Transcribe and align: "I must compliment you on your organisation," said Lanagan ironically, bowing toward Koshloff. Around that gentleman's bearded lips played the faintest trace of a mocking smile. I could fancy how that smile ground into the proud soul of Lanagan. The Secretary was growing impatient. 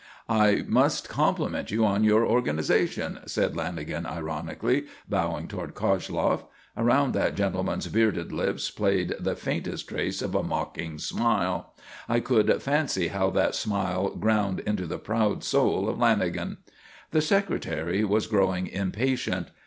"I 0.29 0.63
must 0.67 1.09
compliment 1.09 1.69
you 1.69 1.85
on 1.85 2.03
your 2.03 2.25
organisation," 2.25 3.19
said 3.27 3.53
Lanagan 3.53 4.07
ironically, 4.07 4.85
bowing 5.07 5.47
toward 5.47 5.75
Koshloff. 5.75 6.43
Around 6.75 7.13
that 7.13 7.35
gentleman's 7.35 7.87
bearded 7.87 8.31
lips 8.31 8.71
played 8.71 9.13
the 9.19 9.35
faintest 9.35 9.87
trace 9.89 10.23
of 10.23 10.33
a 10.33 10.41
mocking 10.41 10.97
smile. 10.97 11.75
I 12.09 12.19
could 12.19 12.63
fancy 12.63 13.09
how 13.09 13.29
that 13.29 13.53
smile 13.53 14.09
ground 14.09 14.61
into 14.61 14.87
the 14.87 14.97
proud 14.97 15.43
soul 15.43 15.87
of 15.87 15.99
Lanagan. 15.99 16.57
The 17.11 17.21
Secretary 17.21 18.03
was 18.03 18.25
growing 18.25 18.65
impatient. 18.65 19.49